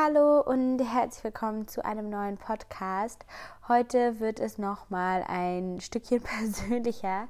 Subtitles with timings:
[0.00, 3.26] Hallo und herzlich willkommen zu einem neuen Podcast.
[3.66, 7.26] Heute wird es nochmal ein Stückchen persönlicher,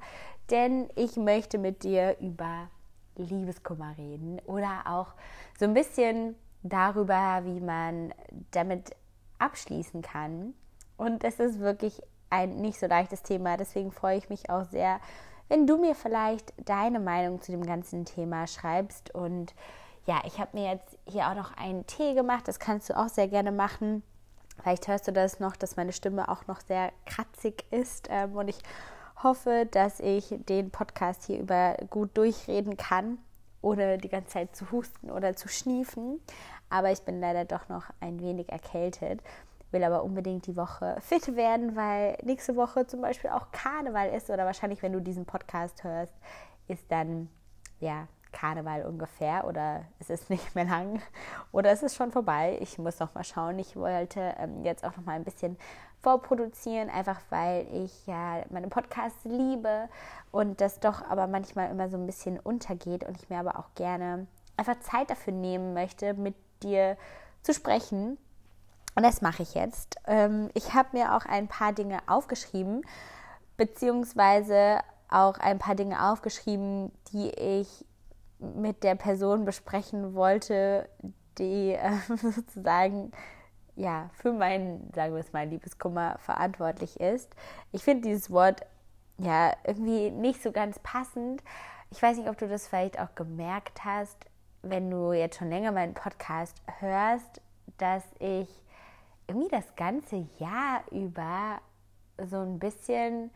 [0.51, 2.69] denn ich möchte mit dir über
[3.15, 5.15] Liebeskummer reden oder auch
[5.57, 8.13] so ein bisschen darüber, wie man
[8.51, 8.95] damit
[9.39, 10.53] abschließen kann.
[10.95, 14.99] Und es ist wirklich ein nicht so leichtes Thema, deswegen freue ich mich auch sehr,
[15.47, 19.55] wenn du mir vielleicht deine Meinung zu dem ganzen Thema schreibst und
[20.05, 22.47] ja, ich habe mir jetzt hier auch noch einen Tee gemacht.
[22.47, 24.03] Das kannst du auch sehr gerne machen.
[24.61, 28.07] Vielleicht hörst du das noch, dass meine Stimme auch noch sehr kratzig ist.
[28.09, 28.59] Ähm, und ich
[29.23, 33.17] hoffe, dass ich den Podcast hier über gut durchreden kann,
[33.61, 36.19] ohne die ganze Zeit zu husten oder zu schniefen.
[36.69, 39.21] Aber ich bin leider doch noch ein wenig erkältet.
[39.71, 44.29] Will aber unbedingt die Woche fit werden, weil nächste Woche zum Beispiel auch Karneval ist.
[44.29, 46.13] Oder wahrscheinlich, wenn du diesen Podcast hörst,
[46.67, 47.29] ist dann
[47.79, 51.01] ja Karneval ungefähr oder es ist nicht mehr lang
[51.51, 52.57] oder es ist schon vorbei.
[52.61, 53.59] Ich muss noch mal schauen.
[53.59, 55.57] Ich wollte ähm, jetzt auch noch mal ein bisschen
[56.01, 59.89] vorproduzieren, einfach weil ich ja meine Podcasts liebe
[60.31, 63.73] und das doch aber manchmal immer so ein bisschen untergeht und ich mir aber auch
[63.75, 66.97] gerne einfach Zeit dafür nehmen möchte, mit dir
[67.41, 68.17] zu sprechen.
[68.95, 69.97] Und das mache ich jetzt.
[70.07, 72.83] Ähm, ich habe mir auch ein paar Dinge aufgeschrieben,
[73.57, 77.85] beziehungsweise auch ein paar Dinge aufgeschrieben, die ich
[78.39, 80.89] mit der Person besprechen wollte,
[81.37, 83.11] die äh, sozusagen
[83.75, 87.33] ja für meinen, sagen wir es mal, Liebeskummer verantwortlich ist.
[87.71, 88.61] Ich finde dieses Wort
[89.17, 91.43] ja irgendwie nicht so ganz passend.
[91.91, 94.17] Ich weiß nicht, ob du das vielleicht auch gemerkt hast,
[94.61, 97.41] wenn du jetzt schon länger meinen Podcast hörst,
[97.77, 98.49] dass ich
[99.27, 101.59] irgendwie das ganze Jahr über
[102.29, 103.31] so ein bisschen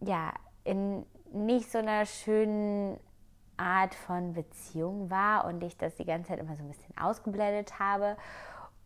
[0.00, 0.32] ja
[0.64, 2.98] in nicht so einer schönen
[3.56, 7.78] Art von Beziehung war und ich das die ganze Zeit immer so ein bisschen ausgeblendet
[7.78, 8.16] habe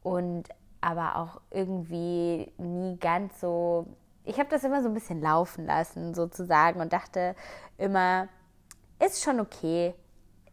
[0.03, 0.49] und
[0.81, 3.87] aber auch irgendwie nie ganz so.
[4.25, 7.35] Ich habe das immer so ein bisschen laufen lassen, sozusagen, und dachte
[7.79, 8.29] immer,
[9.05, 9.95] ist schon okay,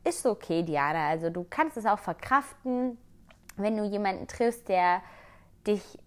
[0.04, 1.10] ist okay, Diana.
[1.10, 2.98] Also du kannst es auch verkraften,
[3.56, 5.02] wenn du jemanden triffst, der
[5.66, 6.00] dich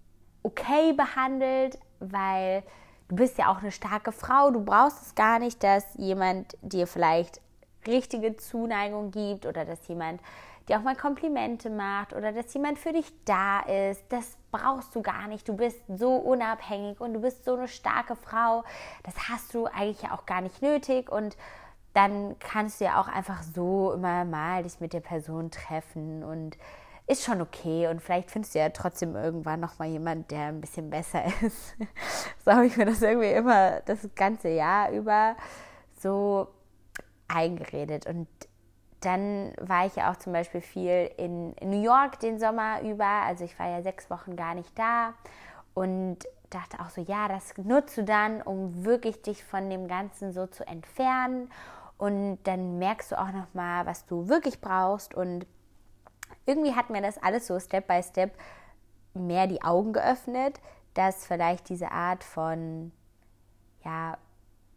[0.43, 2.63] okay behandelt, weil
[3.09, 4.51] du bist ja auch eine starke Frau.
[4.51, 7.41] Du brauchst es gar nicht, dass jemand dir vielleicht
[7.87, 10.21] richtige Zuneigung gibt oder dass jemand
[10.69, 14.05] dir auch mal Komplimente macht oder dass jemand für dich da ist.
[14.09, 15.49] Das brauchst du gar nicht.
[15.49, 18.65] Du bist so unabhängig und du bist so eine starke Frau.
[19.03, 21.37] Das hast du eigentlich ja auch gar nicht nötig und
[21.93, 26.57] dann kannst du ja auch einfach so immer mal dich mit der Person treffen und
[27.09, 30.61] ist schon okay und vielleicht findest du ja trotzdem irgendwann noch mal jemand, der ein
[30.61, 31.75] bisschen besser ist.
[32.45, 35.35] so habe ich mir das irgendwie immer das ganze Jahr über
[35.99, 36.47] so
[37.35, 38.07] eingeredet.
[38.07, 38.29] Und
[39.01, 43.07] dann war ich ja auch zum Beispiel viel in New York den Sommer über.
[43.07, 45.15] Also ich war ja sechs Wochen gar nicht da
[45.75, 46.19] und
[46.51, 50.47] dachte auch so, ja, das nutzt du dann, um wirklich dich von dem Ganzen so
[50.47, 51.51] zu entfernen.
[51.97, 55.15] Und dann merkst du auch noch mal, was du wirklich brauchst.
[55.15, 55.47] Und
[56.47, 58.33] irgendwie hat mir das alles so Step by Step
[59.15, 60.61] mehr die Augen geöffnet,
[60.95, 62.93] dass vielleicht diese Art von
[63.85, 64.19] ja,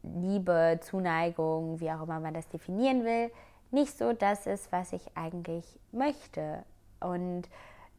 [0.04, 3.32] Liebe, Zuneigung, wie auch immer man das definieren will,
[3.72, 6.64] nicht so das ist, was ich eigentlich möchte.
[7.00, 7.44] Und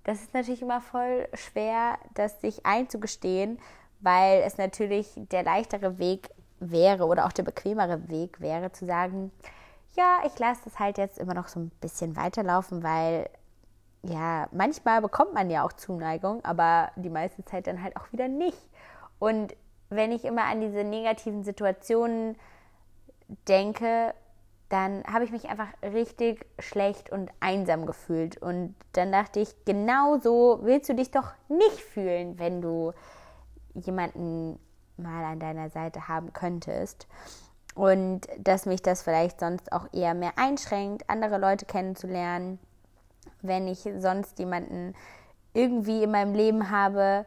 [0.04, 3.58] das ist natürlich immer voll schwer, das sich einzugestehen,
[4.00, 9.32] weil es natürlich der leichtere Weg wäre oder auch der bequemere Weg wäre, zu sagen,
[9.96, 13.28] ja, ich lasse das halt jetzt immer noch so ein bisschen weiterlaufen, weil
[14.02, 18.28] ja, manchmal bekommt man ja auch Zuneigung, aber die meiste Zeit dann halt auch wieder
[18.28, 18.58] nicht.
[19.18, 19.54] Und
[19.94, 22.36] wenn ich immer an diese negativen Situationen
[23.48, 24.14] denke,
[24.68, 28.38] dann habe ich mich einfach richtig schlecht und einsam gefühlt.
[28.38, 32.92] Und dann dachte ich, genau so willst du dich doch nicht fühlen, wenn du
[33.74, 34.58] jemanden
[34.96, 37.06] mal an deiner Seite haben könntest.
[37.74, 42.58] Und dass mich das vielleicht sonst auch eher mehr einschränkt, andere Leute kennenzulernen,
[43.42, 44.94] wenn ich sonst jemanden
[45.52, 47.26] irgendwie in meinem Leben habe,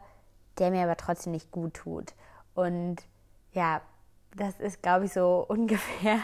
[0.58, 2.14] der mir aber trotzdem nicht gut tut.
[2.58, 2.96] Und
[3.52, 3.80] ja,
[4.34, 6.18] das ist, glaube ich, so ungefähr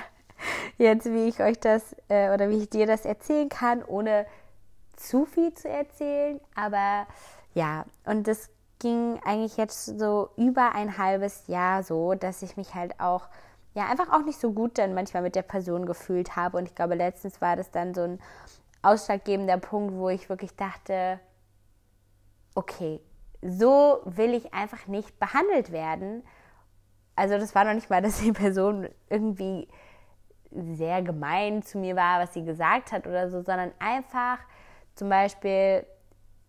[0.79, 4.27] jetzt, wie ich euch das äh, oder wie ich dir das erzählen kann, ohne
[4.97, 6.41] zu viel zu erzählen.
[6.57, 7.07] Aber
[7.55, 8.51] ja, und das
[8.81, 13.29] ging eigentlich jetzt so über ein halbes Jahr so, dass ich mich halt auch
[13.75, 16.59] ja einfach auch nicht so gut dann manchmal mit der Person gefühlt habe.
[16.59, 18.19] Und ich glaube, letztens war das dann so ein
[18.83, 21.21] ausschlaggebender Punkt, wo ich wirklich dachte,
[22.57, 23.01] okay,
[23.45, 26.23] so will ich einfach nicht behandelt werden.
[27.15, 29.69] Also das war noch nicht mal, dass die Person irgendwie
[30.51, 34.39] sehr gemein zu mir war, was sie gesagt hat oder so, sondern einfach
[34.95, 35.85] zum Beispiel,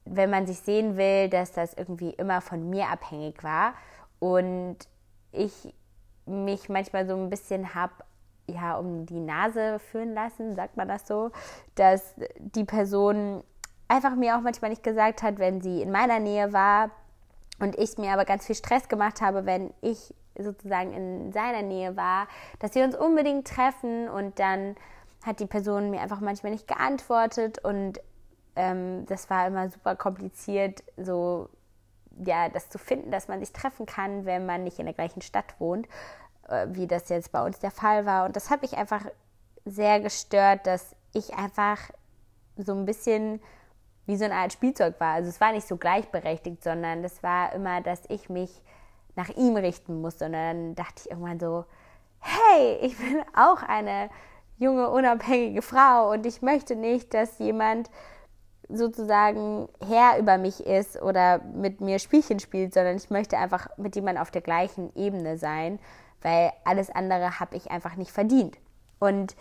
[0.06, 3.74] wenn man sich sehen will, dass das irgendwie immer von mir abhängig war
[4.20, 4.78] und
[5.32, 5.74] ich
[6.28, 7.94] mich manchmal so ein bisschen habe
[8.48, 11.32] ja um die Nase führen lassen, sagt man das so,
[11.74, 13.44] dass die Person
[13.88, 16.92] einfach mir auch manchmal nicht gesagt hat, wenn sie in meiner Nähe war
[17.60, 21.96] und ich mir aber ganz viel Stress gemacht habe, wenn ich sozusagen in seiner Nähe
[21.96, 22.28] war,
[22.60, 24.76] dass wir uns unbedingt treffen und dann
[25.26, 28.00] hat die Person mir einfach manchmal nicht geantwortet und
[28.56, 31.50] ähm, das war immer super kompliziert, so
[32.24, 35.22] ja, das zu finden, dass man sich treffen kann, wenn man nicht in der gleichen
[35.22, 35.88] Stadt wohnt,
[36.48, 38.26] äh, wie das jetzt bei uns der Fall war.
[38.26, 39.06] Und das hat mich einfach
[39.66, 41.80] sehr gestört, dass ich einfach
[42.58, 43.42] so ein bisschen
[44.06, 45.14] wie so eine Art Spielzeug war.
[45.16, 48.62] Also es war nicht so gleichberechtigt, sondern das war immer, dass ich mich
[49.16, 50.26] nach ihm richten musste.
[50.26, 51.66] Und dann dachte ich irgendwann so,
[52.20, 54.10] hey, ich bin auch eine
[54.58, 57.90] junge, unabhängige Frau und ich möchte nicht, dass jemand
[58.70, 63.96] sozusagen Herr über mich ist oder mit mir Spielchen spielt, sondern ich möchte einfach mit
[63.96, 65.80] jemandem auf der gleichen Ebene sein,
[66.22, 68.58] weil alles andere habe ich einfach nicht verdient.
[69.00, 69.36] Und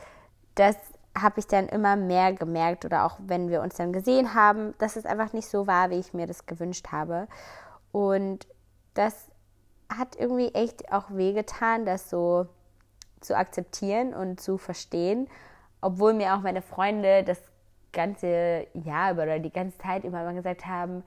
[0.57, 0.77] das
[1.17, 4.97] habe ich dann immer mehr gemerkt oder auch wenn wir uns dann gesehen haben, dass
[4.97, 7.29] es einfach nicht so war, wie ich mir das gewünscht habe.
[7.93, 8.47] Und
[8.95, 9.29] das
[9.89, 12.47] hat irgendwie echt auch wehgetan, das so
[13.21, 15.29] zu akzeptieren und zu verstehen,
[15.81, 17.41] obwohl mir auch meine Freunde das
[17.93, 21.05] ganze Jahr über oder die ganze Zeit immer gesagt haben,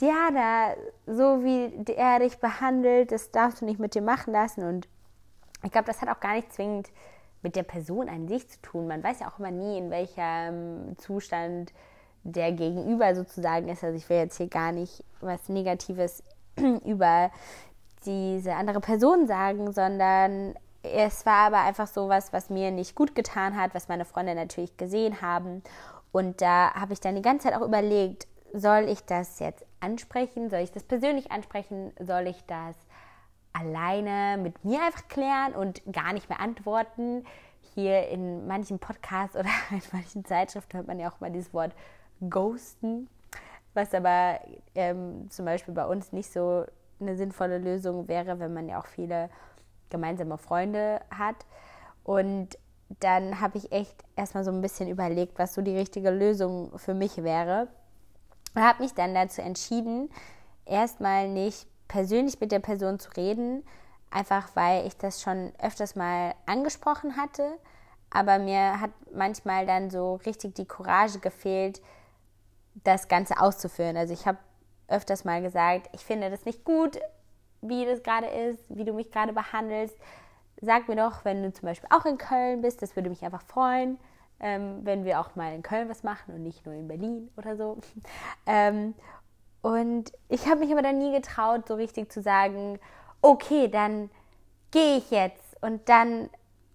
[0.00, 0.74] Diana,
[1.06, 4.62] so wie er dich behandelt, das darfst du nicht mit dir machen lassen.
[4.62, 4.86] Und
[5.64, 6.90] ich glaube, das hat auch gar nicht zwingend
[7.42, 8.88] mit der Person an sich zu tun.
[8.88, 11.72] Man weiß ja auch immer nie, in welchem Zustand
[12.24, 13.84] der Gegenüber sozusagen ist.
[13.84, 16.22] Also ich will jetzt hier gar nicht was Negatives
[16.84, 17.30] über
[18.04, 23.14] diese andere Person sagen, sondern es war aber einfach so was, was mir nicht gut
[23.14, 25.62] getan hat, was meine Freunde natürlich gesehen haben.
[26.12, 30.48] Und da habe ich dann die ganze Zeit auch überlegt, soll ich das jetzt ansprechen?
[30.50, 31.92] Soll ich das persönlich ansprechen?
[32.00, 32.76] Soll ich das
[33.52, 37.24] alleine mit mir einfach klären und gar nicht mehr antworten.
[37.74, 41.72] Hier in manchen Podcasts oder in manchen Zeitschriften hört man ja auch mal dieses Wort
[42.28, 43.08] ghosten,
[43.74, 44.40] was aber
[44.74, 46.64] ähm, zum Beispiel bei uns nicht so
[47.00, 49.30] eine sinnvolle Lösung wäre, wenn man ja auch viele
[49.90, 51.36] gemeinsame Freunde hat.
[52.02, 52.58] Und
[53.00, 56.94] dann habe ich echt erstmal so ein bisschen überlegt, was so die richtige Lösung für
[56.94, 57.68] mich wäre.
[58.54, 60.10] Und habe mich dann dazu entschieden,
[60.64, 63.64] erstmal nicht persönlich mit der Person zu reden,
[64.10, 67.58] einfach weil ich das schon öfters mal angesprochen hatte,
[68.10, 71.82] aber mir hat manchmal dann so richtig die Courage gefehlt,
[72.84, 73.96] das Ganze auszuführen.
[73.96, 74.38] Also ich habe
[74.88, 76.98] öfters mal gesagt, ich finde das nicht gut,
[77.60, 79.96] wie das gerade ist, wie du mich gerade behandelst.
[80.60, 83.42] Sag mir doch, wenn du zum Beispiel auch in Köln bist, das würde mich einfach
[83.42, 83.98] freuen,
[84.40, 87.56] ähm, wenn wir auch mal in Köln was machen und nicht nur in Berlin oder
[87.56, 87.78] so.
[88.46, 88.94] Ähm,
[89.62, 92.78] und ich habe mich aber dann nie getraut, so richtig zu sagen,
[93.22, 94.10] okay, dann
[94.70, 96.30] gehe ich jetzt und dann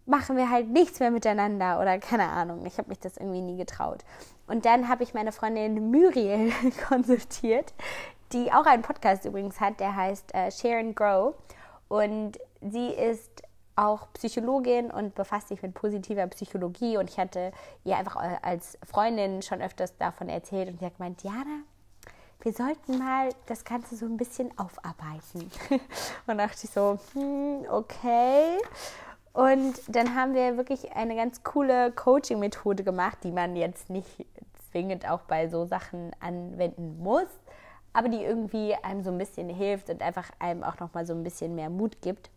[0.06, 2.66] machen wir halt nichts mehr miteinander oder keine Ahnung.
[2.66, 4.04] Ich habe mich das irgendwie nie getraut.
[4.48, 6.52] Und dann habe ich meine Freundin Muriel
[6.88, 7.74] konsultiert,
[8.34, 11.36] die auch einen Podcast übrigens hat, der heißt äh, Share and Grow.
[11.88, 13.44] Und sie ist
[13.76, 16.98] auch Psychologin und befasst sich mit positiver Psychologie.
[16.98, 17.52] Und ich hatte
[17.86, 21.62] ihr einfach als Freundin schon öfters davon erzählt und sie hat gemeint, Diana,
[22.44, 25.50] wir sollten mal das Ganze so ein bisschen aufarbeiten.
[26.28, 28.58] und dachte ich so, hm, okay.
[29.32, 34.26] Und dann haben wir wirklich eine ganz coole Coaching-Methode gemacht, die man jetzt nicht
[34.70, 37.28] zwingend auch bei so Sachen anwenden muss,
[37.94, 41.14] aber die irgendwie einem so ein bisschen hilft und einfach einem auch noch mal so
[41.14, 42.30] ein bisschen mehr Mut gibt.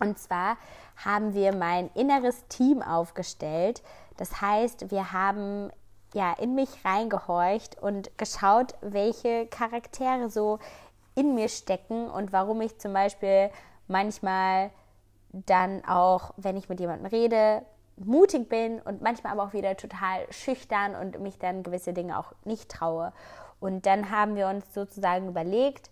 [0.00, 0.56] Und zwar
[1.04, 3.82] haben wir mein inneres Team aufgestellt.
[4.16, 5.70] Das heißt, wir haben
[6.16, 10.58] ja, in mich reingehorcht und geschaut, welche Charaktere so
[11.14, 13.50] in mir stecken und warum ich zum Beispiel
[13.86, 14.70] manchmal
[15.30, 17.66] dann auch, wenn ich mit jemandem rede,
[17.98, 22.32] mutig bin und manchmal aber auch wieder total schüchtern und mich dann gewisse Dinge auch
[22.46, 23.12] nicht traue.
[23.60, 25.90] Und dann haben wir uns sozusagen überlegt,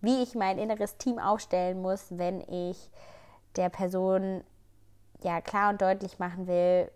[0.00, 2.90] wie ich mein inneres Team aufstellen muss, wenn ich
[3.54, 4.42] der Person
[5.22, 6.90] ja klar und deutlich machen will,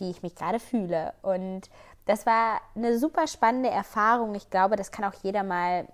[0.00, 1.12] wie ich mich gerade fühle.
[1.22, 1.70] Und
[2.06, 4.34] das war eine super spannende Erfahrung.
[4.34, 5.86] Ich glaube, das kann auch jeder mal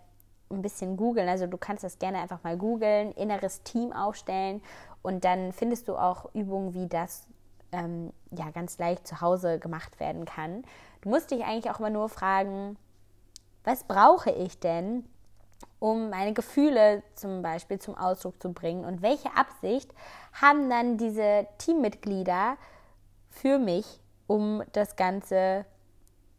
[0.50, 1.28] ein bisschen googeln.
[1.28, 4.62] Also du kannst das gerne einfach mal googeln, inneres Team aufstellen
[5.02, 7.26] und dann findest du auch Übungen, wie das
[7.72, 10.64] ähm, ja ganz leicht zu Hause gemacht werden kann.
[11.00, 12.76] Du musst dich eigentlich auch immer nur fragen,
[13.64, 15.04] was brauche ich denn,
[15.78, 19.92] um meine Gefühle zum Beispiel zum Ausdruck zu bringen und welche Absicht
[20.32, 22.56] haben dann diese Teammitglieder
[23.30, 25.66] für mich, um das Ganze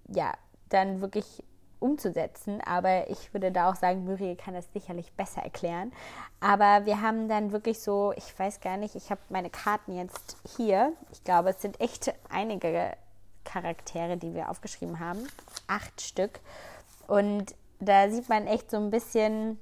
[0.07, 0.33] ja
[0.69, 1.43] dann wirklich
[1.79, 2.61] umzusetzen.
[2.61, 5.91] Aber ich würde da auch sagen, Muriel kann das sicherlich besser erklären.
[6.39, 10.37] Aber wir haben dann wirklich so, ich weiß gar nicht, ich habe meine Karten jetzt
[10.55, 10.93] hier.
[11.11, 12.93] Ich glaube, es sind echt einige
[13.43, 15.27] Charaktere, die wir aufgeschrieben haben.
[15.67, 16.39] Acht Stück.
[17.07, 19.59] Und da sieht man echt so ein bisschen,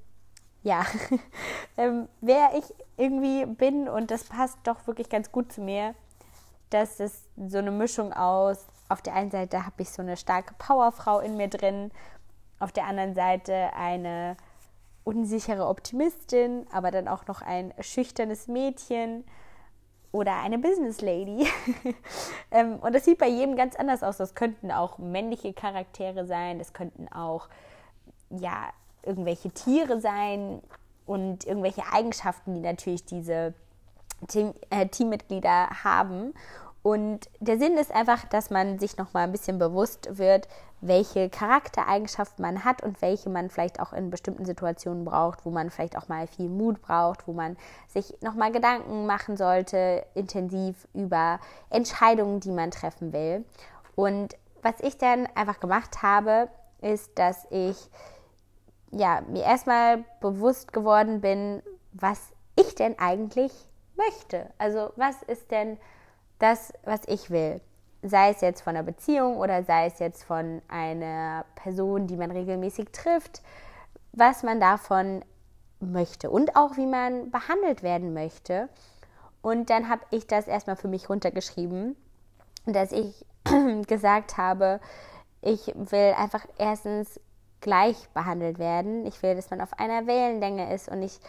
[0.63, 0.85] ja,
[1.77, 3.87] ähm, wer ich irgendwie bin.
[3.87, 5.93] Und das passt doch wirklich ganz gut zu mir.
[6.69, 10.53] Das ist so eine Mischung aus, auf der einen Seite habe ich so eine starke
[10.57, 11.91] Powerfrau in mir drin,
[12.59, 14.37] auf der anderen Seite eine
[15.03, 19.23] unsichere Optimistin, aber dann auch noch ein schüchternes Mädchen
[20.11, 21.47] oder eine Business Lady.
[22.51, 24.17] ähm, und das sieht bei jedem ganz anders aus.
[24.17, 27.49] Das könnten auch männliche Charaktere sein, das könnten auch
[28.29, 28.69] ja
[29.03, 30.61] irgendwelche Tiere sein
[31.05, 33.53] und irgendwelche Eigenschaften, die natürlich diese
[34.27, 36.33] Team, äh, Teammitglieder haben.
[36.85, 40.47] Und der Sinn ist einfach, dass man sich noch mal ein bisschen bewusst wird,
[40.81, 45.71] welche Charaktereigenschaften man hat und welche man vielleicht auch in bestimmten Situationen braucht, wo man
[45.71, 50.87] vielleicht auch mal viel Mut braucht, wo man sich noch mal Gedanken machen sollte, intensiv
[50.93, 51.39] über
[51.71, 53.45] Entscheidungen, die man treffen will.
[53.95, 56.49] Und was ich dann einfach gemacht habe,
[56.81, 57.89] ist, dass ich
[58.91, 61.63] ja, mir erstmal bewusst geworden bin,
[61.93, 63.51] was ich denn eigentlich
[63.95, 64.51] möchte.
[64.59, 65.79] Also was ist denn
[66.39, 67.61] das, was ich will.
[68.01, 72.31] Sei es jetzt von einer Beziehung oder sei es jetzt von einer Person, die man
[72.31, 73.41] regelmäßig trifft,
[74.13, 75.23] was man davon
[75.79, 78.69] möchte und auch wie man behandelt werden möchte.
[79.41, 81.95] Und dann habe ich das erstmal für mich runtergeschrieben,
[82.65, 83.25] dass ich
[83.87, 84.79] gesagt habe,
[85.41, 87.19] ich will einfach erstens
[87.61, 89.05] gleich behandelt werden.
[89.05, 91.19] Ich will, dass man auf einer Wellenlänge ist und ich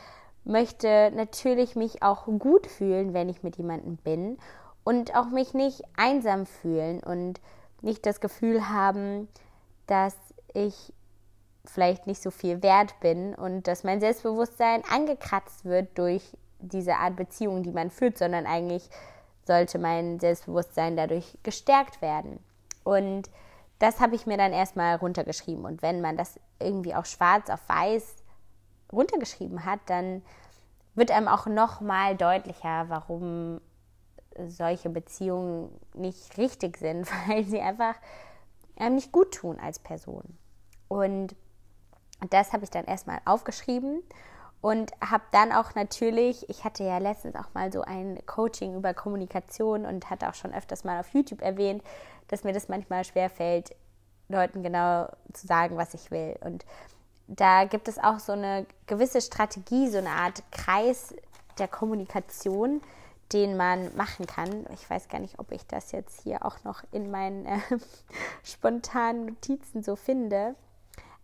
[0.44, 4.38] möchte natürlich mich auch gut fühlen, wenn ich mit jemandem bin
[4.87, 7.40] und auch mich nicht einsam fühlen und
[7.83, 9.26] nicht das Gefühl haben,
[9.88, 10.14] dass
[10.55, 10.93] ich
[11.64, 16.23] vielleicht nicht so viel wert bin und dass mein Selbstbewusstsein angekratzt wird durch
[16.61, 18.88] diese Art Beziehung, die man führt, sondern eigentlich
[19.45, 22.38] sollte mein Selbstbewusstsein dadurch gestärkt werden.
[22.85, 23.28] Und
[23.81, 25.64] das habe ich mir dann erstmal runtergeschrieben.
[25.64, 28.14] Und wenn man das irgendwie auch schwarz auf weiß
[28.93, 30.23] runtergeschrieben hat, dann
[30.95, 33.61] wird einem auch noch mal deutlicher, warum
[34.49, 37.95] solche Beziehungen nicht richtig sind, weil sie einfach
[38.76, 40.37] einem nicht gut tun als Person.
[40.88, 41.35] Und
[42.31, 44.02] das habe ich dann erstmal aufgeschrieben
[44.61, 48.95] und habe dann auch natürlich, ich hatte ja letztens auch mal so ein Coaching über
[48.95, 51.83] Kommunikation und hatte auch schon öfters mal auf YouTube erwähnt,
[52.28, 53.75] dass mir das manchmal schwerfällt,
[54.28, 56.37] Leuten genau zu sagen, was ich will.
[56.40, 56.64] Und
[57.28, 61.14] da gibt es auch so eine gewisse Strategie, so eine Art Kreis
[61.59, 62.81] der Kommunikation,
[63.33, 64.66] den man machen kann.
[64.73, 67.59] Ich weiß gar nicht, ob ich das jetzt hier auch noch in meinen äh,
[68.45, 70.54] spontanen Notizen so finde.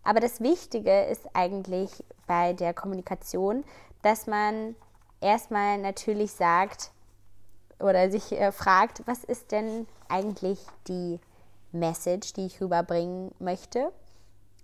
[0.02, 3.64] Aber das Wichtige ist eigentlich bei der Kommunikation,
[4.02, 4.74] dass man
[5.20, 6.90] erstmal natürlich sagt
[7.78, 11.20] oder sich äh, fragt, was ist denn eigentlich die
[11.70, 13.92] Message, die ich rüberbringen möchte?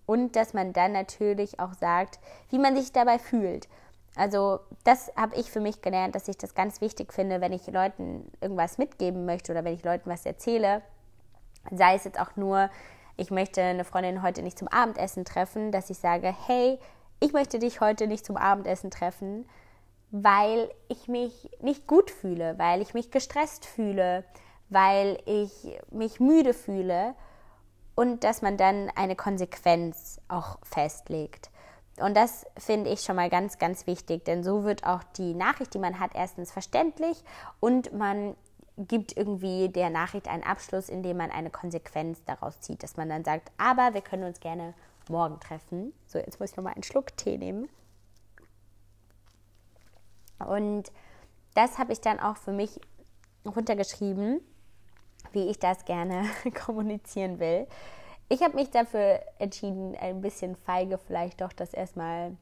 [0.06, 2.18] Und dass man dann natürlich auch sagt,
[2.50, 3.68] wie man sich dabei fühlt.
[4.16, 7.66] Also das habe ich für mich gelernt, dass ich das ganz wichtig finde, wenn ich
[7.66, 10.82] Leuten irgendwas mitgeben möchte oder wenn ich Leuten was erzähle,
[11.70, 12.70] sei es jetzt auch nur,
[13.16, 16.78] ich möchte eine Freundin heute nicht zum Abendessen treffen, dass ich sage, hey,
[17.20, 19.48] ich möchte dich heute nicht zum Abendessen treffen,
[20.10, 24.24] weil ich mich nicht gut fühle, weil ich mich gestresst fühle,
[24.68, 27.14] weil ich mich müde fühle
[27.94, 31.50] und dass man dann eine Konsequenz auch festlegt.
[32.00, 35.74] Und das finde ich schon mal ganz, ganz wichtig, denn so wird auch die Nachricht,
[35.74, 37.22] die man hat, erstens verständlich
[37.60, 38.36] und man
[38.76, 43.24] gibt irgendwie der Nachricht einen Abschluss, indem man eine Konsequenz daraus zieht, dass man dann
[43.24, 44.74] sagt, aber wir können uns gerne
[45.08, 45.92] morgen treffen.
[46.06, 47.68] So, jetzt muss ich nochmal einen Schluck Tee nehmen.
[50.38, 50.92] Und
[51.54, 52.80] das habe ich dann auch für mich
[53.44, 54.40] runtergeschrieben,
[55.32, 56.24] wie ich das gerne
[56.64, 57.66] kommunizieren will.
[58.30, 62.36] Ich habe mich dafür entschieden, ein bisschen feige vielleicht doch das erstmal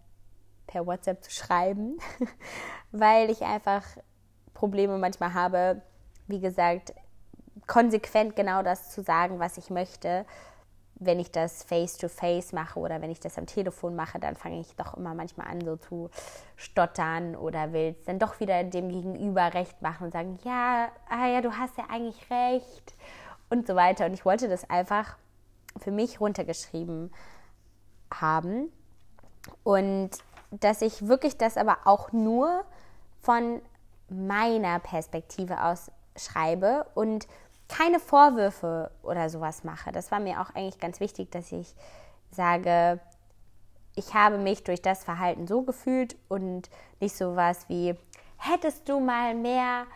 [0.67, 1.99] per WhatsApp zu schreiben,
[2.93, 3.85] weil ich einfach
[4.53, 5.83] Probleme manchmal habe,
[6.27, 6.93] wie gesagt,
[7.69, 10.27] konsequent genau das zu sagen, was ich möchte.
[10.99, 14.61] Wenn ich das face-to-face -face mache oder wenn ich das am Telefon mache, dann fange
[14.61, 16.11] ich doch immer manchmal an, so zu
[16.57, 21.27] stottern oder will es dann doch wieder dem Gegenüber recht machen und sagen, ja, ah
[21.27, 22.95] ja, du hast ja eigentlich recht
[23.51, 24.07] und so weiter.
[24.07, 25.17] Und ich wollte das einfach
[25.79, 27.13] für mich runtergeschrieben
[28.13, 28.73] haben.
[29.65, 30.11] Und
[30.51, 32.65] dass ich wirklich das aber auch nur
[33.21, 33.61] von
[34.09, 37.27] meiner Perspektive aus schreibe und
[37.69, 39.91] keine Vorwürfe oder sowas mache.
[39.93, 41.75] Das war mir auch eigentlich ganz wichtig, dass ich
[42.31, 43.01] sage,
[43.97, 47.95] ich habe mich durch das Verhalten so gefühlt und nicht so was wie,
[48.37, 49.87] hättest du mal mehr,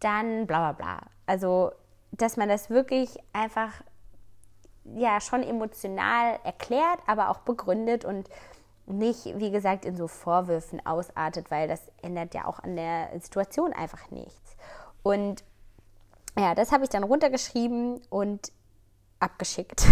[0.00, 1.00] dann bla bla bla.
[1.26, 1.72] Also,
[2.12, 3.72] dass man das wirklich einfach
[4.84, 8.28] ja schon emotional erklärt, aber auch begründet und
[8.86, 13.72] nicht, wie gesagt, in so Vorwürfen ausartet, weil das ändert ja auch an der Situation
[13.72, 14.56] einfach nichts.
[15.02, 15.44] Und
[16.38, 18.52] ja, das habe ich dann runtergeschrieben und
[19.20, 19.86] abgeschickt.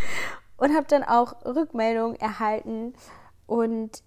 [0.56, 2.94] und habe dann auch Rückmeldung erhalten
[3.46, 4.02] und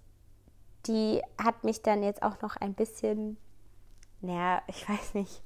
[0.86, 3.38] die hat mich dann jetzt auch noch ein bisschen,
[4.22, 5.42] naja, ich weiß nicht,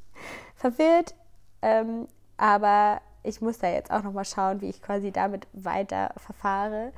[0.55, 1.15] verwirrt,
[1.61, 6.13] ähm, aber ich muss da jetzt auch noch mal schauen, wie ich quasi damit weiter
[6.17, 6.93] verfahre,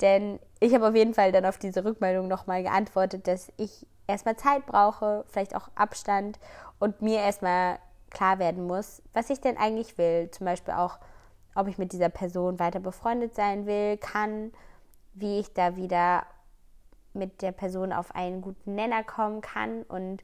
[0.00, 3.86] denn ich habe auf jeden Fall dann auf diese Rückmeldung noch mal geantwortet, dass ich
[4.06, 6.38] erstmal Zeit brauche, vielleicht auch Abstand
[6.78, 7.78] und mir erstmal
[8.10, 10.30] klar werden muss, was ich denn eigentlich will.
[10.30, 10.98] Zum Beispiel auch,
[11.54, 14.52] ob ich mit dieser Person weiter befreundet sein will, kann,
[15.14, 16.24] wie ich da wieder
[17.12, 20.22] mit der Person auf einen guten Nenner kommen kann und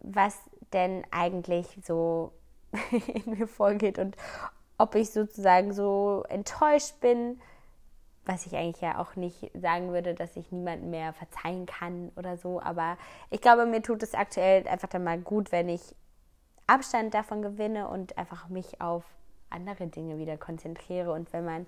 [0.00, 0.38] was
[0.72, 2.32] denn eigentlich so
[2.90, 4.16] in mir vorgeht und
[4.78, 7.40] ob ich sozusagen so enttäuscht bin,
[8.26, 12.36] was ich eigentlich ja auch nicht sagen würde, dass ich niemanden mehr verzeihen kann oder
[12.36, 12.60] so.
[12.60, 12.98] Aber
[13.30, 15.94] ich glaube, mir tut es aktuell einfach dann mal gut, wenn ich
[16.66, 19.04] Abstand davon gewinne und einfach mich auf
[19.48, 21.12] andere Dinge wieder konzentriere.
[21.12, 21.66] Und wenn man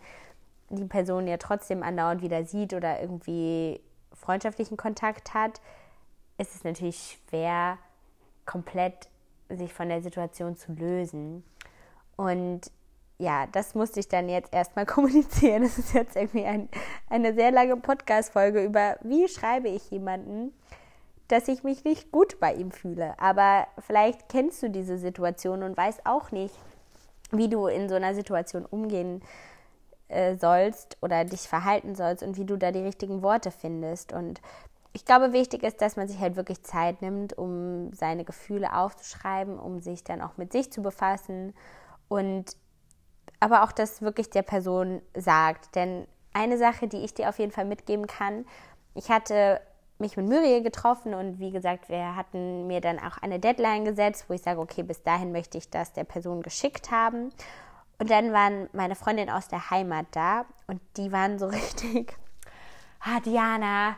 [0.71, 3.81] die Person ja trotzdem andauernd wieder sieht oder irgendwie
[4.13, 5.61] freundschaftlichen Kontakt hat,
[6.39, 7.79] ist es natürlich schwer,
[8.45, 9.09] komplett
[9.49, 11.45] sich von der Situation zu lösen.
[12.17, 12.71] Und
[13.19, 15.63] ja, das musste ich dann jetzt erstmal kommunizieren.
[15.63, 16.69] Das ist jetzt irgendwie ein,
[17.09, 20.53] eine sehr lange Podcast-Folge über, wie schreibe ich jemanden,
[21.29, 23.15] dass ich mich nicht gut bei ihm fühle.
[23.19, 26.55] Aber vielleicht kennst du diese Situation und weißt auch nicht,
[27.31, 29.21] wie du in so einer Situation umgehen
[30.09, 34.15] äh, sollst oder dich verhalten sollst und wie du da die richtigen Worte findest.
[34.15, 34.41] Und
[34.93, 39.59] ich glaube, wichtig ist, dass man sich halt wirklich Zeit nimmt, um seine Gefühle aufzuschreiben,
[39.59, 41.55] um sich dann auch mit sich zu befassen
[42.09, 42.57] und
[43.41, 45.75] aber auch das wirklich der Person sagt.
[45.77, 48.47] Denn eine Sache, die ich dir auf jeden Fall mitgeben kann,
[48.95, 49.61] ich hatte
[49.99, 54.25] mich mit Muriel getroffen und wie gesagt, wir hatten mir dann auch eine Deadline gesetzt,
[54.29, 57.31] wo ich sage, okay, bis dahin möchte ich das der Person geschickt haben.
[57.99, 62.17] Und dann waren meine Freundinnen aus der Heimat da und die waren so richtig,
[63.01, 63.97] ah, Diana,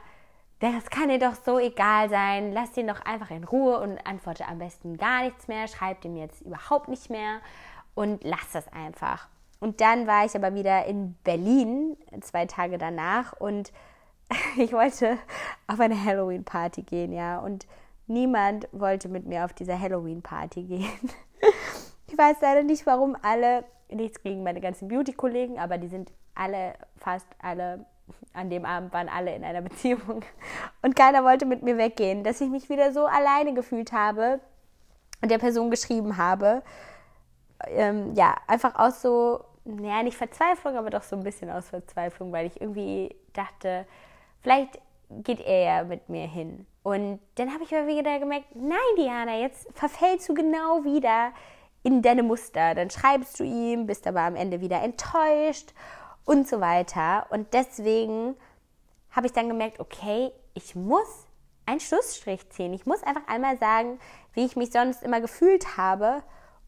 [0.60, 4.46] das kann dir doch so egal sein, lass ihn doch einfach in Ruhe und antworte
[4.46, 7.40] am besten gar nichts mehr, schreib dem jetzt überhaupt nicht mehr
[7.94, 9.28] und lass das einfach.
[9.58, 13.72] Und dann war ich aber wieder in Berlin, zwei Tage danach und
[14.56, 15.18] ich wollte
[15.66, 17.38] auf eine Halloween-Party gehen, ja.
[17.38, 17.66] Und
[18.06, 21.10] niemand wollte mit mir auf diese Halloween-Party gehen.
[22.12, 26.74] Ich weiß leider nicht, warum alle, nichts gegen meine ganzen Beauty-Kollegen, aber die sind alle,
[26.96, 27.86] fast alle,
[28.32, 30.22] an dem Abend waren alle in einer Beziehung.
[30.82, 34.40] Und keiner wollte mit mir weggehen, dass ich mich wieder so alleine gefühlt habe
[35.22, 36.62] und der Person geschrieben habe.
[37.66, 42.32] Ähm, ja, einfach aus so, naja, nicht Verzweiflung, aber doch so ein bisschen aus Verzweiflung,
[42.32, 43.86] weil ich irgendwie dachte,
[44.40, 46.66] vielleicht geht er ja mit mir hin.
[46.82, 51.32] Und dann habe ich aber wieder gemerkt, nein, Diana, jetzt verfällst du genau wieder
[51.82, 52.74] in deine Muster.
[52.74, 55.72] Dann schreibst du ihm, bist aber am Ende wieder enttäuscht
[56.24, 57.26] und so weiter.
[57.30, 58.36] Und deswegen
[59.10, 61.26] habe ich dann gemerkt, okay, ich muss
[61.66, 62.72] einen Schlussstrich ziehen.
[62.72, 63.98] Ich muss einfach einmal sagen,
[64.34, 66.22] wie ich mich sonst immer gefühlt habe,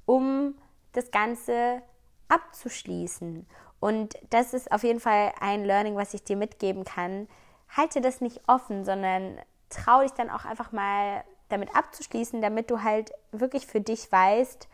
[0.07, 0.55] um
[0.93, 1.83] das Ganze
[2.29, 3.47] abzuschließen.
[3.81, 7.29] Und das ist auf jeden Fall ein Learning, was ich dir mitgeben kann,
[7.69, 9.39] halte das nicht offen, sondern
[9.71, 14.69] trau dich dann auch einfach mal damit abzuschließen, damit du halt wirklich für dich weißt,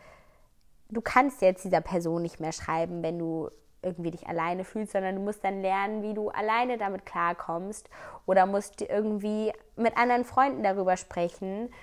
[0.89, 3.49] du kannst jetzt dieser Person nicht mehr schreiben, wenn du
[3.81, 7.89] irgendwie dich alleine fühlst, sondern du musst dann lernen, wie du alleine damit klarkommst
[8.25, 11.73] oder musst irgendwie mit anderen Freunden darüber sprechen,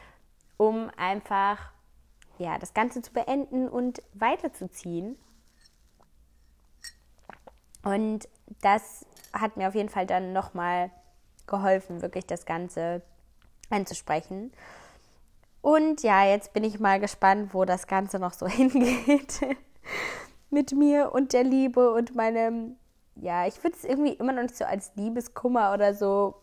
[0.56, 1.72] um einfach
[2.38, 5.16] ja, das Ganze zu beenden und weiterzuziehen.
[7.82, 8.28] Und
[8.60, 10.90] das hat mir auf jeden Fall dann nochmal
[11.46, 13.02] geholfen, wirklich das Ganze
[13.70, 14.52] anzusprechen.
[15.62, 19.40] Und ja, jetzt bin ich mal gespannt, wo das Ganze noch so hingeht
[20.50, 22.76] mit mir und der Liebe und meinem,
[23.16, 26.36] ja, ich würde es irgendwie immer noch nicht so als Liebeskummer oder so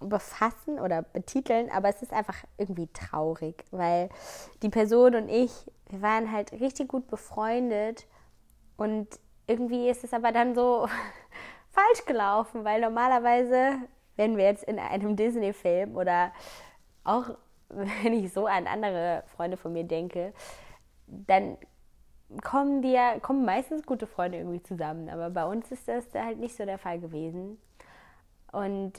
[0.00, 4.10] befassen oder betiteln, aber es ist einfach irgendwie traurig, weil
[4.62, 5.52] die Person und ich,
[5.88, 8.06] wir waren halt richtig gut befreundet
[8.76, 9.08] und
[9.46, 10.86] irgendwie ist es aber dann so
[11.70, 13.78] falsch gelaufen, weil normalerweise
[14.16, 16.32] wenn wir jetzt in einem Disney-Film oder
[17.04, 17.30] auch
[17.68, 20.32] wenn ich so an andere Freunde von mir denke,
[21.06, 21.56] dann
[22.42, 25.08] kommen dir, kommen meistens gute Freunde irgendwie zusammen.
[25.08, 27.58] Aber bei uns ist das halt nicht so der Fall gewesen.
[28.52, 28.92] Und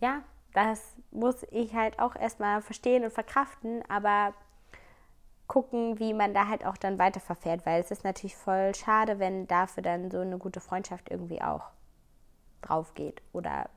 [0.00, 4.34] ja, das muss ich halt auch erstmal verstehen und verkraften, aber
[5.46, 9.18] gucken, wie man da halt auch dann weiter verfährt, weil es ist natürlich voll schade,
[9.18, 11.70] wenn dafür dann so eine gute Freundschaft irgendwie auch
[12.62, 13.68] drauf geht oder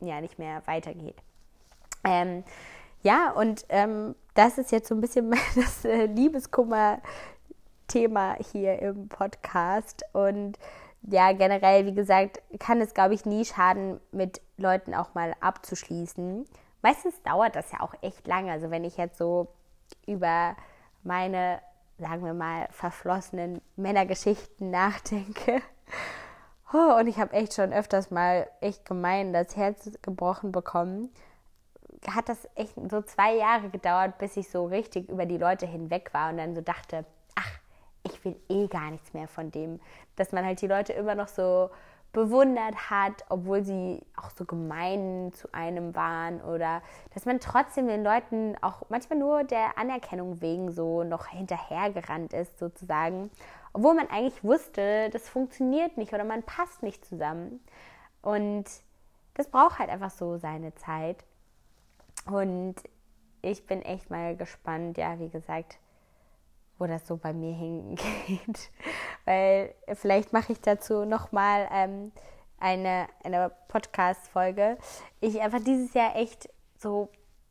[0.00, 1.16] ja nicht mehr weitergeht.
[2.04, 2.44] Ähm,
[3.02, 6.08] ja, und ähm, das ist jetzt so ein bisschen das äh,
[7.94, 10.04] Liebeskummer-Thema hier im Podcast.
[10.12, 10.58] Und
[11.02, 16.44] ja, generell, wie gesagt, kann es, glaube ich, nie schaden, mit Leuten auch mal abzuschließen.
[16.82, 18.52] Meistens dauert das ja auch echt lange.
[18.52, 19.48] Also wenn ich jetzt so
[20.06, 20.56] über
[21.02, 21.60] meine,
[21.98, 25.62] sagen wir mal, verflossenen Männergeschichten nachdenke.
[26.76, 31.08] Oh, und ich habe echt schon öfters mal echt gemein das Herz gebrochen bekommen.
[32.10, 36.12] Hat das echt so zwei Jahre gedauert, bis ich so richtig über die Leute hinweg
[36.12, 37.04] war und dann so dachte,
[37.36, 37.60] ach,
[38.04, 39.80] ich will eh gar nichts mehr von dem.
[40.16, 41.70] Dass man halt die Leute immer noch so
[42.14, 46.80] bewundert hat, obwohl sie auch so gemein zu einem waren oder
[47.12, 52.58] dass man trotzdem den Leuten auch manchmal nur der Anerkennung wegen so noch hinterhergerannt ist
[52.58, 53.30] sozusagen,
[53.72, 57.60] obwohl man eigentlich wusste, das funktioniert nicht oder man passt nicht zusammen.
[58.22, 58.64] Und
[59.34, 61.24] das braucht halt einfach so seine Zeit.
[62.26, 62.76] Und
[63.42, 65.78] ich bin echt mal gespannt, ja, wie gesagt,
[66.78, 68.70] wo das so bei mir hingeht.
[69.24, 72.12] Weil vielleicht mache ich dazu nochmal ähm,
[72.58, 74.78] eine, eine Podcast-Folge.
[75.20, 77.08] Ich einfach dieses Jahr echt so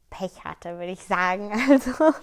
[0.09, 1.51] Pech hatte, würde ich sagen.
[1.69, 2.13] Also,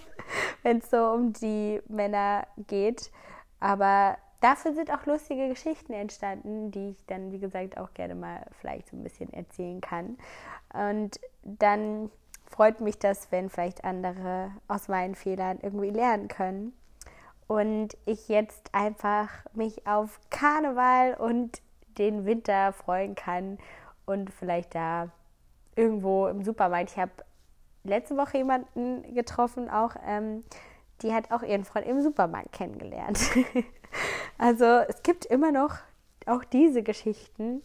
[0.63, 3.11] wenn es so um die Männer geht.
[3.59, 8.47] Aber dafür sind auch lustige Geschichten entstanden, die ich dann, wie gesagt, auch gerne mal
[8.61, 10.19] vielleicht so ein bisschen erzählen kann.
[10.73, 12.11] Und dann
[12.47, 16.73] freut mich das, wenn vielleicht andere aus meinen Fehlern irgendwie lernen können
[17.51, 21.61] und ich jetzt einfach mich auf Karneval und
[21.99, 23.59] den Winter freuen kann
[24.07, 25.09] und vielleicht da
[25.75, 26.93] irgendwo im Supermarkt.
[26.93, 27.11] Ich habe
[27.83, 30.45] letzte Woche jemanden getroffen, auch ähm,
[31.03, 33.19] die hat auch ihren Freund im Supermarkt kennengelernt.
[34.39, 35.75] also es gibt immer noch
[36.27, 37.65] auch diese Geschichten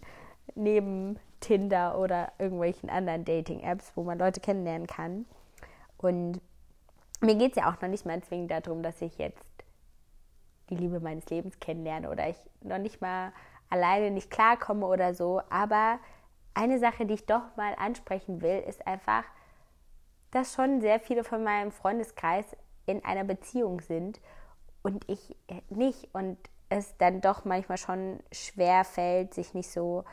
[0.55, 5.27] neben Tinder oder irgendwelchen anderen Dating-Apps, wo man Leute kennenlernen kann.
[5.99, 6.41] Und
[7.21, 9.54] mir geht es ja auch noch nicht mal zwingend darum, dass ich jetzt
[10.69, 13.31] die Liebe meines Lebens kennenlerne oder ich noch nicht mal
[13.69, 15.41] alleine nicht klarkomme oder so.
[15.49, 15.99] Aber
[16.53, 19.23] eine Sache, die ich doch mal ansprechen will, ist einfach,
[20.31, 22.45] dass schon sehr viele von meinem Freundeskreis
[22.85, 24.19] in einer Beziehung sind
[24.81, 25.35] und ich
[25.69, 26.37] nicht und
[26.69, 30.03] es dann doch manchmal schon schwer fällt, sich nicht so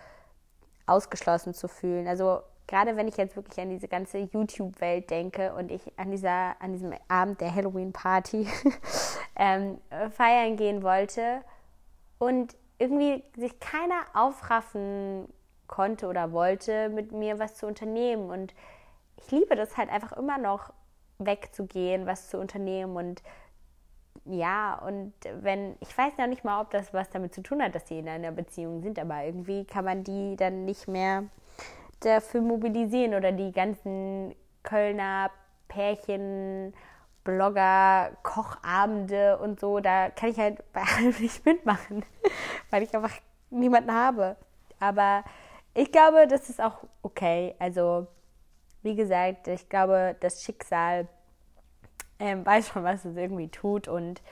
[0.86, 2.06] ausgeschlossen zu fühlen.
[2.06, 6.56] Also gerade wenn ich jetzt wirklich an diese ganze YouTube-Welt denke und ich an, dieser,
[6.58, 8.48] an diesem Abend der Halloween-Party
[9.36, 9.76] ähm,
[10.10, 11.42] feiern gehen wollte
[12.18, 15.28] und irgendwie sich keiner aufraffen
[15.66, 18.30] konnte oder wollte, mit mir was zu unternehmen.
[18.30, 18.54] Und
[19.18, 20.72] ich liebe das halt einfach immer noch
[21.18, 23.22] wegzugehen, was zu unternehmen und
[24.24, 27.74] ja, und wenn, ich weiß noch nicht mal, ob das was damit zu tun hat,
[27.74, 31.24] dass sie in einer Beziehung sind, aber irgendwie kann man die dann nicht mehr
[32.04, 35.30] dafür mobilisieren oder die ganzen Kölner
[35.68, 36.74] Pärchen,
[37.24, 42.04] Blogger, Kochabende und so, da kann ich halt bei allem nicht mitmachen,
[42.70, 43.14] weil ich einfach
[43.50, 44.36] niemanden habe.
[44.80, 45.24] Aber
[45.74, 47.54] ich glaube, das ist auch okay.
[47.58, 48.06] Also,
[48.82, 51.08] wie gesagt, ich glaube, das Schicksal
[52.18, 54.22] ähm, weiß schon, was es irgendwie tut und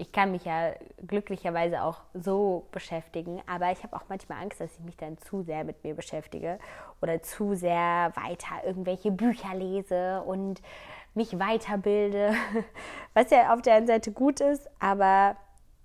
[0.00, 0.72] ich kann mich ja
[1.06, 5.42] glücklicherweise auch so beschäftigen, aber ich habe auch manchmal Angst, dass ich mich dann zu
[5.42, 6.58] sehr mit mir beschäftige
[7.02, 10.62] oder zu sehr weiter irgendwelche Bücher lese und
[11.12, 12.32] mich weiterbilde,
[13.14, 15.36] was ja auf der einen Seite gut ist, aber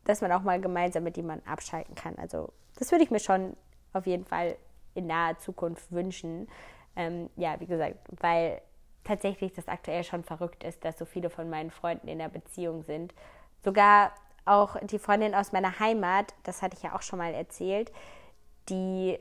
[0.06, 2.16] dass man auch mal gemeinsam mit jemandem abschalten kann.
[2.18, 3.58] Also das würde ich mir schon
[3.92, 4.56] auf jeden Fall
[4.94, 6.48] in naher Zukunft wünschen.
[6.96, 8.62] Ähm, ja, wie gesagt, weil
[9.04, 12.84] tatsächlich das aktuell schon verrückt ist, dass so viele von meinen Freunden in der Beziehung
[12.84, 13.14] sind
[13.66, 14.12] Sogar
[14.46, 17.92] auch die Freundin aus meiner Heimat, das hatte ich ja auch schon mal erzählt,
[18.70, 19.18] die,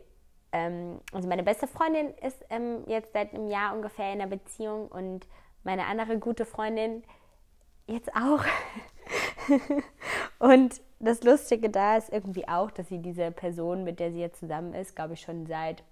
[0.52, 4.88] ähm, also meine beste Freundin ist ähm, jetzt seit einem Jahr ungefähr in einer Beziehung
[4.88, 5.26] und
[5.62, 7.02] meine andere gute Freundin
[7.87, 8.44] jetzt auch.
[10.38, 14.40] und das Lustige da ist irgendwie auch, dass sie diese Person, mit der sie jetzt
[14.40, 15.83] zusammen ist, glaube ich schon seit,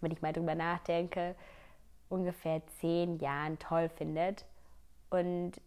[0.00, 1.34] wenn ich mal drüber nachdenke,
[2.08, 4.44] ungefähr zehn Jahren toll findet.
[5.10, 5.60] Und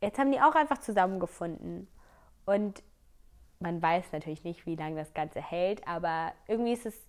[0.00, 1.88] jetzt haben die auch einfach zusammengefunden.
[2.46, 2.82] Und
[3.60, 7.08] man weiß natürlich nicht, wie lange das Ganze hält, aber irgendwie ist es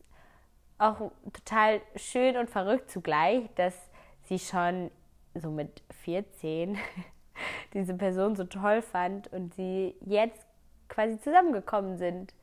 [0.78, 3.76] auch total schön und verrückt zugleich, dass
[4.24, 4.92] sie schon
[5.36, 6.78] so mit 14
[7.74, 10.46] diese Person so toll fand und sie jetzt
[10.88, 12.34] quasi zusammengekommen sind.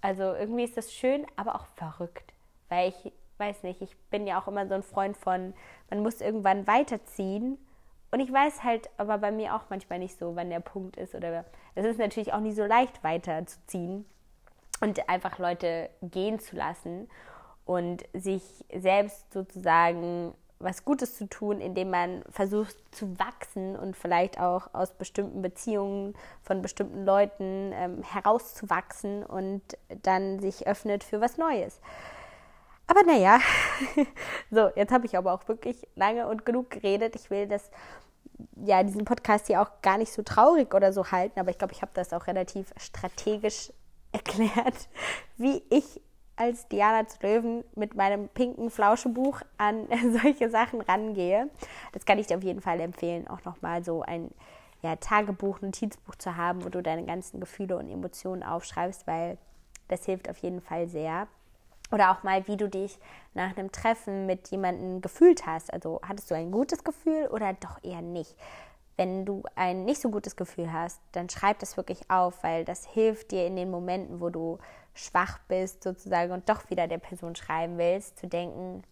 [0.00, 2.34] Also irgendwie ist das schön, aber auch verrückt,
[2.68, 5.54] weil ich weiß nicht, ich bin ja auch immer so ein Freund von,
[5.90, 7.58] man muss irgendwann weiterziehen.
[8.12, 11.14] Und ich weiß halt aber bei mir auch manchmal nicht so, wann der Punkt ist.
[11.14, 11.44] Oder
[11.74, 14.04] es ist natürlich auch nie so leicht weiterzuziehen
[14.80, 17.08] und einfach Leute gehen zu lassen
[17.64, 24.38] und sich selbst sozusagen was Gutes zu tun, indem man versucht zu wachsen und vielleicht
[24.38, 29.62] auch aus bestimmten Beziehungen von bestimmten Leuten ähm, herauszuwachsen und
[30.02, 31.80] dann sich öffnet für was Neues.
[32.86, 33.38] Aber naja,
[34.50, 37.14] so, jetzt habe ich aber auch wirklich lange und genug geredet.
[37.16, 37.70] Ich will das,
[38.56, 41.72] ja, diesen Podcast hier auch gar nicht so traurig oder so halten, aber ich glaube,
[41.72, 43.72] ich habe das auch relativ strategisch
[44.12, 44.88] erklärt,
[45.36, 46.00] wie ich
[46.36, 49.86] als Diana zu Löwen mit meinem pinken Flauschebuch an
[50.22, 51.48] solche Sachen rangehe.
[51.92, 54.30] Das kann ich dir auf jeden Fall empfehlen, auch nochmal so ein
[54.82, 59.38] ja, Tagebuch, Notizbuch zu haben, wo du deine ganzen Gefühle und Emotionen aufschreibst, weil
[59.88, 61.28] das hilft auf jeden Fall sehr.
[61.92, 62.98] Oder auch mal, wie du dich
[63.34, 65.72] nach einem Treffen mit jemandem gefühlt hast.
[65.72, 68.34] Also hattest du ein gutes Gefühl oder doch eher nicht?
[68.96, 72.86] Wenn du ein nicht so gutes Gefühl hast, dann schreib das wirklich auf, weil das
[72.86, 74.58] hilft dir in den Momenten, wo du
[74.94, 78.82] schwach bist sozusagen und doch wieder der Person schreiben willst, zu denken,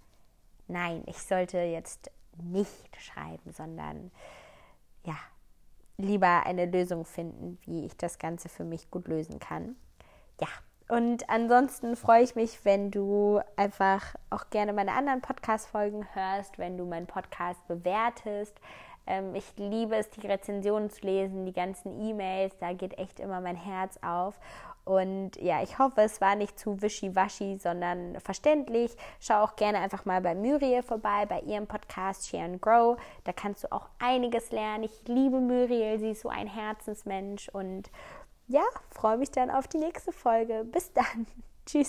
[0.68, 4.10] nein, ich sollte jetzt nicht schreiben, sondern
[5.04, 5.16] ja,
[5.96, 9.76] lieber eine Lösung finden, wie ich das Ganze für mich gut lösen kann.
[10.40, 10.48] Ja,
[10.90, 16.76] und ansonsten freue ich mich, wenn du einfach auch gerne meine anderen Podcast-Folgen hörst, wenn
[16.76, 18.56] du meinen Podcast bewertest.
[19.06, 23.40] Ähm, ich liebe es, die Rezensionen zu lesen, die ganzen E-Mails, da geht echt immer
[23.40, 24.38] mein Herz auf.
[24.84, 28.96] Und ja, ich hoffe, es war nicht zu wischiwaschi, sondern verständlich.
[29.20, 32.98] Schau auch gerne einfach mal bei Muriel vorbei, bei ihrem Podcast Share and Grow.
[33.24, 34.84] Da kannst du auch einiges lernen.
[34.84, 37.90] Ich liebe Muriel, sie ist so ein Herzensmensch und
[38.50, 40.64] ja, freue mich dann auf die nächste Folge.
[40.64, 41.26] Bis dann.
[41.66, 41.88] Tschüss.